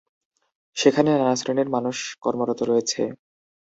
সেখানে 0.77 1.09
নানান 1.11 1.37
শ্রেনীর 1.37 1.69
মানুষ 1.75 1.97
কর্মরত 2.23 2.59
রয়েছে। 2.63 3.01